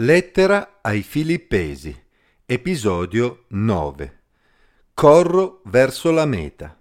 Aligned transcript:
Lettera 0.00 0.78
ai 0.80 1.02
Filippesi, 1.02 1.92
episodio 2.46 3.46
9. 3.48 4.20
Corro 4.94 5.60
verso 5.64 6.12
la 6.12 6.24
meta. 6.24 6.78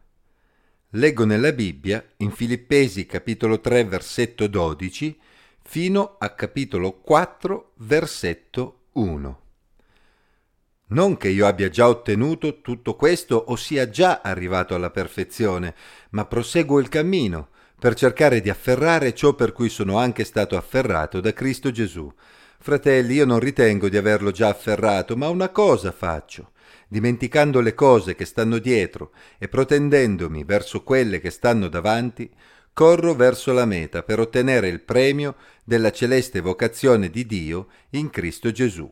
Leggo 0.89 1.25
nella 1.25 1.51
Bibbia, 1.51 2.05
in 2.17 2.29
Filippesi 2.29 3.07
capitolo 3.07 3.59
3 3.59 3.85
versetto 3.85 4.45
12, 4.45 5.19
fino 5.63 6.17
a 6.19 6.29
capitolo 6.29 6.99
4 6.99 7.71
versetto 7.77 8.81
1. 8.91 9.41
Non 10.89 11.17
che 11.17 11.29
io 11.29 11.47
abbia 11.47 11.69
già 11.69 11.87
ottenuto 11.87 12.61
tutto 12.61 12.95
questo 12.95 13.35
o 13.35 13.55
sia 13.55 13.89
già 13.89 14.21
arrivato 14.23 14.75
alla 14.75 14.91
perfezione, 14.91 15.73
ma 16.11 16.25
proseguo 16.25 16.77
il 16.77 16.87
cammino 16.87 17.47
per 17.79 17.95
cercare 17.95 18.41
di 18.41 18.51
afferrare 18.51 19.15
ciò 19.15 19.33
per 19.33 19.53
cui 19.53 19.69
sono 19.69 19.97
anche 19.97 20.23
stato 20.23 20.55
afferrato 20.55 21.19
da 21.19 21.33
Cristo 21.33 21.71
Gesù 21.71 22.13
Fratelli, 22.59 23.15
io 23.15 23.25
non 23.25 23.39
ritengo 23.39 23.87
di 23.87 23.97
averlo 23.97 24.31
già 24.31 24.49
afferrato, 24.49 25.15
ma 25.15 25.29
una 25.29 25.49
cosa 25.49 25.91
faccio, 25.91 26.51
dimenticando 26.87 27.61
le 27.61 27.73
cose 27.73 28.15
che 28.15 28.25
stanno 28.25 28.57
dietro 28.57 29.11
e 29.37 29.47
protendendomi 29.47 30.43
verso 30.43 30.83
quelle 30.83 31.19
che 31.19 31.29
stanno 31.29 31.69
davanti, 31.69 32.29
corro 32.73 33.13
verso 33.15 33.53
la 33.53 33.65
meta 33.65 34.03
per 34.03 34.19
ottenere 34.19 34.67
il 34.67 34.81
premio 34.81 35.35
della 35.63 35.91
celeste 35.91 36.41
vocazione 36.41 37.09
di 37.09 37.25
Dio 37.25 37.67
in 37.91 38.09
Cristo 38.09 38.51
Gesù. 38.51 38.89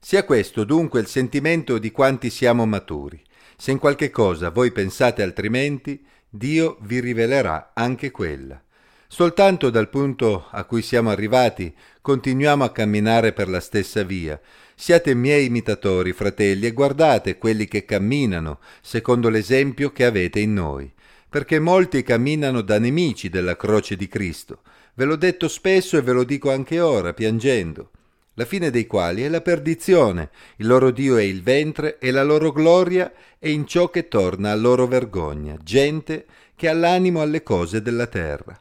Sia 0.00 0.24
questo 0.24 0.64
dunque 0.64 1.00
il 1.00 1.08
sentimento 1.08 1.78
di 1.78 1.90
quanti 1.90 2.30
siamo 2.30 2.64
maturi. 2.66 3.20
Se 3.56 3.72
in 3.72 3.78
qualche 3.78 4.10
cosa 4.10 4.50
voi 4.50 4.70
pensate 4.70 5.22
altrimenti, 5.22 6.02
Dio 6.28 6.78
vi 6.82 7.00
rivelerà 7.00 7.72
anche 7.74 8.10
quella. 8.10 8.62
Soltanto 9.10 9.70
dal 9.70 9.88
punto 9.88 10.48
a 10.50 10.64
cui 10.64 10.82
siamo 10.82 11.08
arrivati 11.08 11.74
continuiamo 12.02 12.62
a 12.62 12.70
camminare 12.70 13.32
per 13.32 13.48
la 13.48 13.58
stessa 13.58 14.02
via. 14.02 14.38
Siate 14.74 15.14
miei 15.14 15.46
imitatori, 15.46 16.12
fratelli, 16.12 16.66
e 16.66 16.72
guardate 16.72 17.38
quelli 17.38 17.66
che 17.66 17.86
camminano, 17.86 18.60
secondo 18.82 19.30
l'esempio 19.30 19.92
che 19.92 20.04
avete 20.04 20.40
in 20.40 20.52
noi. 20.52 20.92
Perché 21.26 21.58
molti 21.58 22.02
camminano 22.02 22.60
da 22.60 22.78
nemici 22.78 23.30
della 23.30 23.56
croce 23.56 23.96
di 23.96 24.08
Cristo. 24.08 24.60
Ve 24.92 25.06
l'ho 25.06 25.16
detto 25.16 25.48
spesso 25.48 25.96
e 25.96 26.02
ve 26.02 26.12
lo 26.12 26.24
dico 26.24 26.50
anche 26.50 26.78
ora, 26.78 27.14
piangendo. 27.14 27.90
La 28.34 28.44
fine 28.44 28.70
dei 28.70 28.86
quali 28.86 29.22
è 29.22 29.28
la 29.28 29.40
perdizione, 29.40 30.28
il 30.56 30.66
loro 30.66 30.90
Dio 30.90 31.16
è 31.16 31.22
il 31.22 31.42
ventre 31.42 31.98
e 31.98 32.10
la 32.10 32.22
loro 32.22 32.52
gloria 32.52 33.10
è 33.38 33.48
in 33.48 33.66
ciò 33.66 33.88
che 33.88 34.06
torna 34.06 34.52
a 34.52 34.54
loro 34.54 34.86
vergogna, 34.86 35.56
gente 35.62 36.26
che 36.54 36.68
ha 36.68 36.74
l'animo 36.74 37.22
alle 37.22 37.42
cose 37.42 37.80
della 37.80 38.06
terra. 38.06 38.60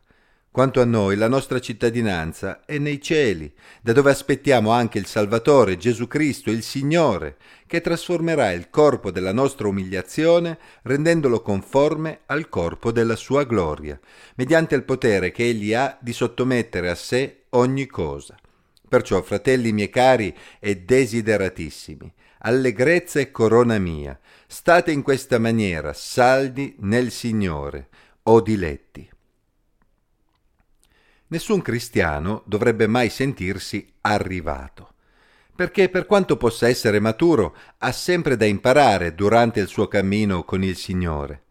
Quanto 0.57 0.81
a 0.81 0.85
noi, 0.85 1.17
la 1.17 1.27
nostra 1.27 1.59
cittadinanza 1.59 2.65
è 2.65 2.79
nei 2.79 2.99
cieli, 2.99 3.53
da 3.79 3.93
dove 3.93 4.09
aspettiamo 4.09 4.71
anche 4.71 4.97
il 4.97 5.05
Salvatore, 5.05 5.77
Gesù 5.77 6.07
Cristo, 6.07 6.49
il 6.49 6.63
Signore, 6.63 7.37
che 7.67 7.79
trasformerà 7.79 8.49
il 8.53 8.71
corpo 8.71 9.11
della 9.11 9.31
nostra 9.31 9.67
umiliazione 9.67 10.57
rendendolo 10.81 11.43
conforme 11.43 12.21
al 12.25 12.49
corpo 12.49 12.91
della 12.91 13.15
sua 13.15 13.43
gloria, 13.43 13.99
mediante 14.33 14.73
il 14.73 14.81
potere 14.81 15.29
che 15.29 15.43
Egli 15.43 15.75
ha 15.75 15.95
di 16.01 16.11
sottomettere 16.11 16.89
a 16.89 16.95
sé 16.95 17.43
ogni 17.49 17.85
cosa. 17.85 18.35
Perciò, 18.89 19.21
fratelli 19.21 19.71
miei 19.71 19.91
cari 19.91 20.35
e 20.59 20.77
desideratissimi, 20.77 22.11
allegrezza 22.39 23.19
e 23.19 23.29
corona 23.29 23.77
mia, 23.77 24.19
state 24.47 24.91
in 24.91 25.03
questa 25.03 25.37
maniera 25.37 25.93
saldi 25.93 26.77
nel 26.79 27.11
Signore, 27.11 27.89
o 28.23 28.41
diletti. 28.41 29.07
Nessun 31.29 31.61
cristiano 31.61 32.43
dovrebbe 32.45 32.87
mai 32.87 33.09
sentirsi 33.09 33.85
arrivato, 34.01 34.93
perché 35.53 35.89
per 35.89 36.05
quanto 36.05 36.37
possa 36.37 36.69
essere 36.69 37.01
maturo, 37.01 37.53
ha 37.79 37.91
sempre 37.91 38.37
da 38.37 38.45
imparare 38.45 39.13
durante 39.13 39.59
il 39.59 39.67
suo 39.67 39.89
cammino 39.89 40.45
con 40.45 40.63
il 40.63 40.77
Signore. 40.77 41.41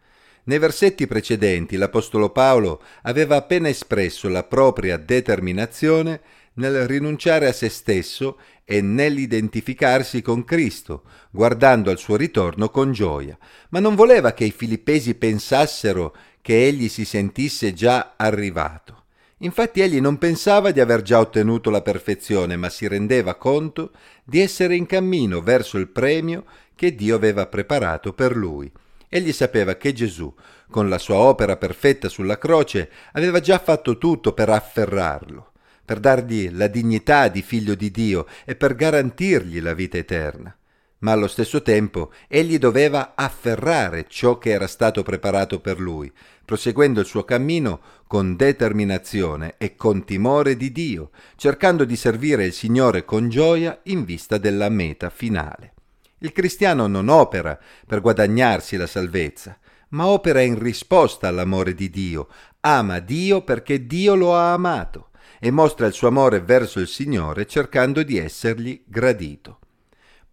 Nei 0.45 0.59
versetti 0.59 1.07
precedenti 1.07 1.77
l'Apostolo 1.77 2.31
Paolo 2.31 2.81
aveva 3.03 3.37
appena 3.37 3.69
espresso 3.69 4.29
la 4.29 4.45
propria 4.45 4.97
determinazione 4.97 6.23
nel 6.55 6.87
rinunciare 6.87 7.47
a 7.47 7.53
se 7.53 7.69
stesso 7.69 8.39
e 8.65 8.81
nell'identificarsi 8.81 10.23
con 10.23 10.45
Cristo, 10.45 11.03
guardando 11.31 11.91
al 11.91 11.99
suo 11.99 12.17
ritorno 12.17 12.71
con 12.71 12.93
gioia, 12.93 13.37
ma 13.71 13.81
non 13.81 13.95
voleva 13.95 14.33
che 14.33 14.45
i 14.45 14.53
filippesi 14.53 15.17
pensassero 15.17 16.17
che 16.41 16.65
egli 16.65 16.89
si 16.89 17.05
sentisse 17.05 17.75
già 17.75 18.15
arrivato. 18.17 19.06
Infatti 19.41 19.83
egli 19.83 20.01
non 20.01 20.17
pensava 20.17 20.71
di 20.71 20.81
aver 20.81 21.03
già 21.03 21.19
ottenuto 21.19 21.69
la 21.69 21.83
perfezione, 21.83 22.57
ma 22.57 22.71
si 22.71 22.89
rendeva 22.89 23.35
conto 23.35 23.91
di 24.25 24.41
essere 24.41 24.77
in 24.77 24.87
cammino 24.87 25.43
verso 25.43 25.77
il 25.77 25.89
premio 25.89 26.45
che 26.75 26.95
Dio 26.95 27.15
aveva 27.15 27.47
preparato 27.47 28.15
per 28.15 28.35
lui. 28.35 28.73
Egli 29.09 29.33
sapeva 29.33 29.75
che 29.77 29.93
Gesù, 29.93 30.35
con 30.71 30.89
la 30.89 30.99
sua 30.99 31.17
opera 31.17 31.57
perfetta 31.57 32.09
sulla 32.09 32.39
croce, 32.39 32.91
aveva 33.13 33.41
già 33.41 33.59
fatto 33.59 33.99
tutto 33.99 34.33
per 34.33 34.49
afferrarlo, 34.49 35.53
per 35.85 36.01
dargli 36.01 36.49
la 36.51 36.67
dignità 36.67 37.29
di 37.29 37.43
figlio 37.43 37.75
di 37.75 37.91
Dio 37.91 38.27
e 38.47 38.57
per 38.57 38.75
garantirgli 38.75 39.61
la 39.61 39.75
vita 39.75 39.99
eterna 39.99 40.57
ma 41.07 41.13
allo 41.13 41.29
stesso 41.29 41.63
tempo 41.63 42.11
egli 42.27 42.59
doveva 42.59 43.13
afferrare 43.15 44.07
ciò 44.09 44.39
che 44.39 44.51
era 44.51 44.67
stato 44.67 45.05
preparato 45.05 45.61
per 45.61 45.79
lui, 45.79 46.13
proseguendo 46.45 46.99
il 46.99 47.07
suo 47.07 47.23
cammino 47.23 47.81
con 48.09 48.35
determinazione 48.35 49.55
e 49.57 49.77
con 49.77 50.05
timore 50.05 50.57
di 50.57 50.73
Dio, 50.73 51.11
cercando 51.37 51.85
di 51.85 51.95
servire 51.95 52.45
il 52.45 52.53
Signore 52.53 53.05
con 53.05 53.29
gioia 53.29 53.79
in 53.85 54.05
vista 54.05 54.37
della 54.37 54.69
meta 54.69 55.09
finale. 55.09 55.75
Il 56.19 56.33
cristiano 56.33 56.89
non 56.89 57.09
opera 57.09 57.57
per 57.87 58.01
guadagnarsi 58.01 58.77
la 58.77 58.89
salvezza, 58.89 59.57
ma 59.91 60.09
opera 60.09 60.41
in 60.41 60.59
risposta 60.59 61.29
all'amore 61.29 61.73
di 61.75 61.89
Dio, 61.89 62.27
ama 62.63 62.99
Dio 62.99 63.43
perché 63.43 63.87
Dio 63.87 64.17
lo 64.17 64.35
ha 64.35 64.53
amato 64.53 65.11
e 65.39 65.53
mostra 65.53 65.87
il 65.87 65.93
suo 65.93 66.09
amore 66.09 66.41
verso 66.41 66.81
il 66.81 66.89
Signore 66.89 67.47
cercando 67.47 68.03
di 68.03 68.19
essergli 68.19 68.83
gradito. 68.85 69.61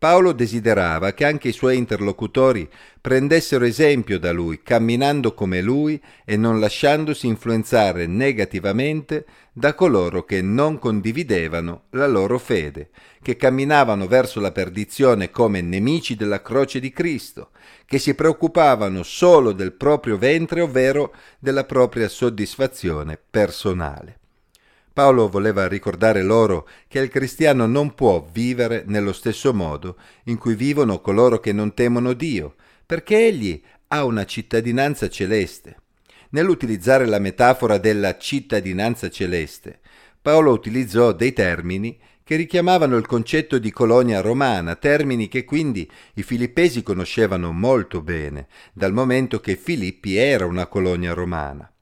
Paolo 0.04 0.34
desiderava 0.34 1.14
che 1.14 1.24
anche 1.24 1.48
i 1.48 1.54
suoi 1.54 1.78
interlocutori 1.78 2.70
prendessero 3.00 3.64
esempio 3.64 4.20
da 4.20 4.34
lui, 4.34 4.62
camminando 4.62 5.34
come 5.34 5.62
lui 5.62 5.98
e 6.26 6.36
non 6.36 6.60
lasciandosi 6.60 7.26
influenzare 7.26 8.06
negativamente 8.06 9.26
da 9.54 9.74
coloro 9.74 10.26
che 10.26 10.42
non 10.42 10.78
condividevano 10.78 11.84
la 11.92 12.08
loro 12.08 12.38
fede, 12.38 12.90
che 13.22 13.38
camminavano 13.38 14.06
verso 14.06 14.42
la 14.42 14.52
perdizione 14.52 15.32
come 15.32 15.62
nemici 15.62 16.18
della 16.18 16.42
croce 16.42 16.82
di 16.82 16.92
Cristo, 16.92 17.52
che 17.86 17.98
si 17.98 18.14
preoccupavano 18.14 19.04
solo 19.04 19.54
del 19.54 19.72
proprio 19.72 20.18
ventre, 20.18 20.60
ovvero 20.60 21.14
della 21.40 21.64
propria 21.64 22.10
soddisfazione 22.10 23.18
personale. 23.18 24.18
Paolo 24.94 25.28
voleva 25.28 25.68
ricordare 25.68 26.22
loro 26.22 26.68
che 26.88 27.00
il 27.00 27.10
cristiano 27.10 27.66
non 27.66 27.96
può 27.96 28.24
vivere 28.32 28.84
nello 28.86 29.12
stesso 29.12 29.52
modo 29.52 29.98
in 30.26 30.38
cui 30.38 30.54
vivono 30.54 31.02
coloro 31.02 31.40
che 31.40 31.52
non 31.52 31.74
temono 31.74 32.14
Dio, 32.14 32.54
perché 32.86 33.26
egli 33.26 33.60
ha 33.88 34.06
una 34.06 34.24
cittadinanza 34.26 35.10
celeste. 35.10 35.78
Nell'utilizzare 36.30 37.08
la 37.08 37.18
metafora 37.18 37.80
della 37.80 38.18
cittadinanza 38.18 39.10
celeste, 39.10 39.80
Paolo 40.22 40.52
utilizzò 40.52 41.12
dei 41.12 41.34
termini 41.34 42.00
che 42.24 42.36
richiamavano 42.36 42.96
il 42.96 43.08
concetto 43.08 43.58
di 43.58 43.72
colonia 43.72 44.22
romana, 44.22 44.76
termini 44.76 45.28
che 45.28 45.44
quindi 45.44 45.90
i 46.14 46.24
filippesi 46.24 46.84
conoscevano 46.84 47.52
molto 47.52 48.02
bene, 48.02 48.48
dal 48.74 48.94
momento 48.94 49.40
che 49.40 49.56
Filippi 49.56 50.16
era 50.16 50.46
una 50.46 50.68
colonia 50.68 51.14
romana. 51.14 51.73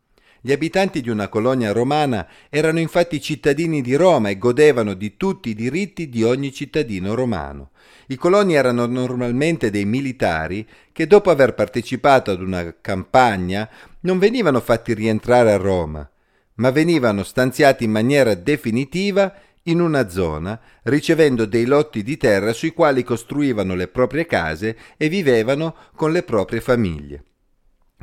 Gli 0.44 0.52
abitanti 0.52 1.02
di 1.02 1.10
una 1.12 1.28
colonia 1.28 1.72
romana 1.72 2.28
erano 2.50 2.80
infatti 2.80 3.22
cittadini 3.22 3.80
di 3.80 3.94
Roma 3.94 4.30
e 4.30 4.40
godevano 4.40 4.96
di 4.96 5.16
tutti 5.16 5.50
i 5.50 5.54
diritti 5.54 6.10
di 6.10 6.24
ogni 6.24 6.52
cittadino 6.52 7.14
romano. 7.14 7.70
I 8.08 8.16
coloni 8.16 8.56
erano 8.56 8.88
normalmente 8.88 9.70
dei 9.70 9.86
militari 9.86 10.68
che 10.92 11.06
dopo 11.06 11.30
aver 11.30 11.54
partecipato 11.54 12.32
ad 12.32 12.42
una 12.42 12.74
campagna 12.82 13.70
non 14.00 14.18
venivano 14.18 14.60
fatti 14.62 14.96
rientrare 14.96 15.52
a 15.52 15.58
Roma, 15.58 16.10
ma 16.56 16.72
venivano 16.72 17.22
stanziati 17.22 17.84
in 17.84 17.92
maniera 17.92 18.34
definitiva 18.34 19.32
in 19.66 19.80
una 19.80 20.10
zona, 20.10 20.60
ricevendo 20.84 21.46
dei 21.46 21.66
lotti 21.66 22.02
di 22.02 22.18
terra 22.18 22.52
sui 22.52 22.72
quali 22.72 23.04
costruivano 23.04 23.76
le 23.76 23.88
proprie 23.88 24.26
case 24.26 24.76
e 24.98 25.08
vivevano 25.08 25.76
con 25.96 26.12
le 26.12 26.24
proprie 26.24 26.62
famiglie. 26.62 27.26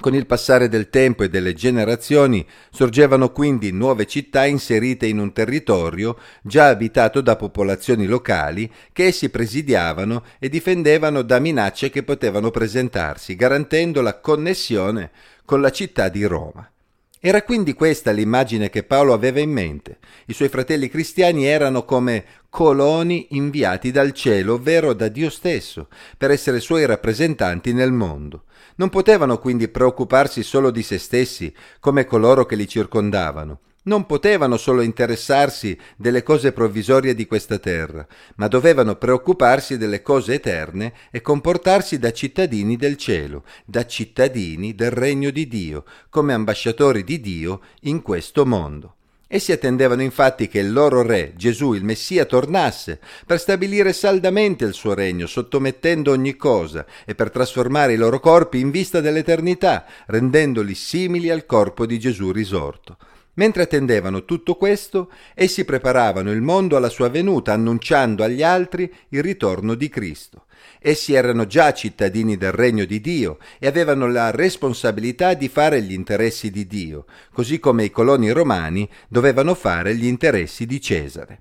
Con 0.01 0.15
il 0.15 0.27
passare 0.27 0.69
del 0.69 0.91
tempo 0.91 1.25
e 1.25 1.29
delle 1.29 1.55
generazioni 1.55 2.47
sorgevano 2.71 3.33
quindi 3.33 3.73
nuove 3.73 4.07
città 4.07 4.47
inserite 4.47 5.07
in 5.07 5.19
un 5.19 5.33
territorio 5.33 6.17
già 6.41 6.69
abitato 6.69 7.21
da 7.21 7.35
popolazioni 7.35 8.07
locali 8.07 8.71
che 8.93 9.07
essi 9.07 9.29
presidiavano 9.29 10.25
e 10.39 10.49
difendevano 10.49 11.23
da 11.23 11.41
minacce 11.41 11.91
che 11.91 12.05
potevano 12.05 12.53
presentarsi, 12.53 13.35
garantendo 13.35 14.01
la 14.01 14.21
connessione 14.21 15.11
con 15.45 15.61
la 15.61 15.71
città 15.71 16.09
di 16.09 16.25
Roma. 16.25 16.71
Era 17.21 17.43
quindi 17.43 17.75
questa 17.75 18.13
l'immagine 18.13 18.71
che 18.71 18.85
Paolo 18.85 19.13
aveva 19.13 19.41
in 19.41 19.51
mente. 19.51 19.99
I 20.27 20.33
suoi 20.33 20.49
fratelli 20.49 20.89
cristiani 20.89 21.47
erano 21.47 21.85
come 21.85 22.25
coloni 22.49 23.29
inviati 23.31 23.91
dal 23.91 24.13
cielo, 24.13 24.55
ovvero 24.55 24.93
da 24.93 25.09
Dio 25.09 25.29
stesso, 25.29 25.89
per 26.17 26.31
essere 26.31 26.61
suoi 26.61 26.87
rappresentanti 26.87 27.73
nel 27.73 27.93
mondo. 27.93 28.45
Non 28.77 28.89
potevano 28.89 29.39
quindi 29.39 29.69
preoccuparsi 29.69 30.45
solo 30.45 30.71
di 30.71 30.83
se 30.83 30.99
stessi, 30.99 31.53
come 31.81 32.05
coloro 32.05 32.47
che 32.47 32.55
li 32.55 32.69
circondavano. 32.69 33.61
Non 33.89 34.05
potevano 34.05 34.59
solo 34.59 34.83
interessarsi 34.83 35.75
delle 35.97 36.23
cose 36.23 36.53
provvisorie 36.53 37.15
di 37.15 37.27
questa 37.27 37.59
terra, 37.59 38.07
ma 38.37 38.47
dovevano 38.47 38.97
preoccuparsi 38.97 39.79
delle 39.79 40.03
cose 40.03 40.35
eterne 40.35 40.93
e 41.11 41.23
comportarsi 41.23 41.99
da 41.99 42.13
cittadini 42.13 42.77
del 42.77 42.99
cielo, 42.99 43.45
da 43.65 43.87
cittadini 43.87 44.75
del 44.75 44.91
regno 44.91 45.31
di 45.31 45.49
Dio, 45.49 45.85
come 46.11 46.35
ambasciatori 46.35 47.03
di 47.03 47.19
Dio 47.19 47.63
in 47.85 48.03
questo 48.03 48.45
mondo. 48.45 48.97
Essi 49.27 49.53
attendevano 49.53 50.03
infatti 50.03 50.49
che 50.49 50.59
il 50.59 50.71
loro 50.71 51.01
re, 51.01 51.33
Gesù 51.35 51.73
il 51.73 51.83
Messia, 51.83 52.27
tornasse 52.27 53.01
per 53.25 53.41
stabilire 53.41 53.95
saldamente 53.95 54.67
il 54.67 54.75
suo 54.75 54.93
regno, 54.93 55.27
sottomettendo 55.27 56.13
ogni 56.13 56.37
cosa 56.37 56.85
e 57.07 57.15
per 57.15 57.31
trasformare 57.31 57.95
i 57.95 57.97
loro 57.97 58.21
corpi 58.21 58.61
in 58.61 58.71
vista 58.71 59.01
dell'eternità, 59.01 59.87
rendendoli 60.09 60.75
simili 60.75 61.31
al 61.31 61.47
corpo 61.47 61.87
di 61.87 61.99
Gesù 61.99 62.33
risorto. 62.33 62.99
Mentre 63.39 63.63
attendevano 63.63 64.25
tutto 64.25 64.57
questo, 64.57 65.13
essi 65.33 65.65
preparavano 65.65 66.33
il 66.33 66.43
mondo 66.43 66.77
alla 66.77 66.89
sua 66.89 67.09
venuta, 67.09 67.53
annunciando 67.53 68.25
agli 68.25 68.43
altri 68.43 68.93
il 69.11 69.23
ritorno 69.23 69.75
di 69.75 69.89
Cristo. 69.89 70.47
Essi 70.81 71.15
erano 71.15 71.47
già 71.47 71.73
cittadini 71.73 72.37
del 72.37 72.51
regno 72.51 72.85
di 72.85 73.01
Dio 73.01 73.39
e 73.61 73.69
avevano 73.69 74.09
la 74.09 74.33
responsabilità 74.33 75.35
di 75.35 75.49
fare 75.49 75.81
gli 75.83 75.93
interessi 75.93 76.51
di 76.51 76.67
Dio, 76.67 77.05
così 77.33 77.61
come 77.61 77.85
i 77.85 77.91
coloni 77.91 78.31
romani 78.33 78.89
dovevano 79.09 79.55
fare 79.55 79.95
gli 79.95 80.07
interessi 80.07 80.67
di 80.67 80.81
Cesare. 80.81 81.41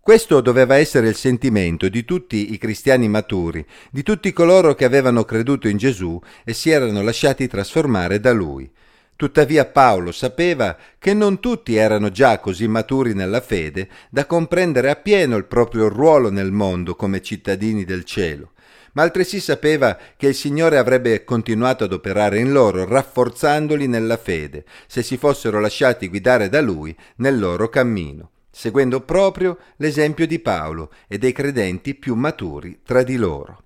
Questo 0.00 0.40
doveva 0.40 0.76
essere 0.76 1.08
il 1.08 1.16
sentimento 1.16 1.88
di 1.88 2.04
tutti 2.04 2.52
i 2.52 2.58
cristiani 2.58 3.08
maturi, 3.08 3.64
di 3.92 4.02
tutti 4.02 4.32
coloro 4.32 4.74
che 4.74 4.84
avevano 4.84 5.24
creduto 5.24 5.68
in 5.68 5.76
Gesù 5.76 6.20
e 6.44 6.52
si 6.52 6.70
erano 6.70 7.00
lasciati 7.02 7.46
trasformare 7.46 8.18
da 8.18 8.32
lui. 8.32 8.68
Tuttavia 9.16 9.64
Paolo 9.64 10.12
sapeva 10.12 10.76
che 10.98 11.14
non 11.14 11.40
tutti 11.40 11.74
erano 11.74 12.10
già 12.10 12.38
così 12.38 12.68
maturi 12.68 13.14
nella 13.14 13.40
fede 13.40 13.88
da 14.10 14.26
comprendere 14.26 14.90
appieno 14.90 15.38
il 15.38 15.46
proprio 15.46 15.88
ruolo 15.88 16.30
nel 16.30 16.52
mondo 16.52 16.94
come 16.94 17.22
cittadini 17.22 17.84
del 17.84 18.04
cielo, 18.04 18.52
ma 18.92 19.02
altresì 19.02 19.40
sapeva 19.40 19.98
che 20.18 20.26
il 20.28 20.34
Signore 20.34 20.76
avrebbe 20.76 21.24
continuato 21.24 21.84
ad 21.84 21.94
operare 21.94 22.40
in 22.40 22.52
loro, 22.52 22.84
rafforzandoli 22.84 23.86
nella 23.86 24.18
fede, 24.18 24.66
se 24.86 25.02
si 25.02 25.16
fossero 25.16 25.60
lasciati 25.60 26.08
guidare 26.08 26.50
da 26.50 26.60
Lui 26.60 26.94
nel 27.16 27.38
loro 27.38 27.70
cammino, 27.70 28.32
seguendo 28.50 29.00
proprio 29.00 29.56
l'esempio 29.76 30.26
di 30.26 30.40
Paolo 30.40 30.92
e 31.08 31.16
dei 31.16 31.32
credenti 31.32 31.94
più 31.94 32.14
maturi 32.14 32.80
tra 32.84 33.02
di 33.02 33.16
loro. 33.16 33.62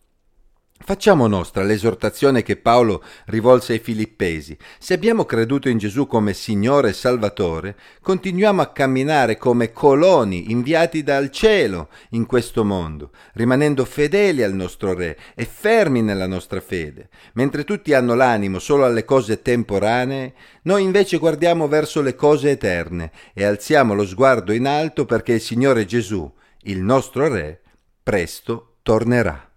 Facciamo 0.83 1.27
nostra 1.27 1.63
l'esortazione 1.63 2.43
che 2.43 2.57
Paolo 2.57 3.05
rivolse 3.27 3.75
ai 3.75 3.79
Filippesi. 3.81 4.57
Se 4.79 4.95
abbiamo 4.95 5.27
creduto 5.27 5.69
in 5.69 5.77
Gesù 5.77 6.07
come 6.07 6.33
Signore 6.33 6.89
e 6.89 6.93
Salvatore, 6.95 7.77
continuiamo 8.01 8.63
a 8.63 8.73
camminare 8.73 9.37
come 9.37 9.73
coloni 9.73 10.51
inviati 10.51 11.03
dal 11.03 11.31
cielo 11.31 11.91
in 12.11 12.25
questo 12.25 12.65
mondo, 12.65 13.11
rimanendo 13.35 13.85
fedeli 13.85 14.43
al 14.43 14.55
nostro 14.55 14.95
Re 14.95 15.17
e 15.35 15.45
fermi 15.45 16.01
nella 16.01 16.27
nostra 16.27 16.61
fede. 16.61 17.11
Mentre 17.35 17.65
tutti 17.65 17.93
hanno 17.93 18.15
l'animo 18.15 18.59
solo 18.59 18.87
alle 18.87 19.05
cose 19.05 19.43
temporanee, 19.43 20.33
noi 20.63 20.83
invece 20.83 21.19
guardiamo 21.19 21.69
verso 21.69 22.01
le 22.01 22.15
cose 22.15 22.53
eterne 22.53 23.13
e 23.35 23.45
alziamo 23.45 23.93
lo 23.95 24.07
sguardo 24.07 24.51
in 24.51 24.67
alto 24.67 25.05
perché 25.05 25.35
il 25.35 25.41
Signore 25.43 25.85
Gesù, 25.85 26.29
il 26.63 26.81
nostro 26.81 27.29
Re, 27.29 27.61
presto 28.03 28.77
tornerà. 28.83 29.50